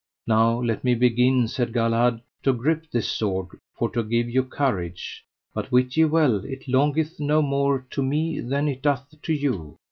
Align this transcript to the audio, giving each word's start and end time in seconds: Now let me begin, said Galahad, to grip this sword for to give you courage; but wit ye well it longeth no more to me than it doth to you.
Now 0.25 0.59
let 0.59 0.83
me 0.83 0.95
begin, 0.95 1.47
said 1.47 1.73
Galahad, 1.73 2.21
to 2.41 2.53
grip 2.53 2.89
this 2.91 3.07
sword 3.07 3.49
for 3.77 3.87
to 3.91 4.01
give 4.01 4.27
you 4.27 4.41
courage; 4.41 5.23
but 5.53 5.71
wit 5.71 5.95
ye 5.95 6.05
well 6.05 6.43
it 6.43 6.67
longeth 6.67 7.19
no 7.19 7.43
more 7.43 7.85
to 7.91 8.01
me 8.01 8.39
than 8.39 8.67
it 8.67 8.81
doth 8.81 9.13
to 9.21 9.31
you. 9.33 9.77